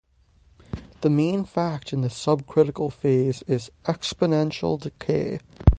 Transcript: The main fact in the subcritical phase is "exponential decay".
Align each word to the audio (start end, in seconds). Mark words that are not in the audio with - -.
The 1.01 1.11
main 1.11 1.45
fact 1.45 1.93
in 1.93 2.01
the 2.01 2.07
subcritical 2.07 2.91
phase 2.91 3.43
is 3.43 3.69
"exponential 3.85 4.81
decay". 4.81 5.37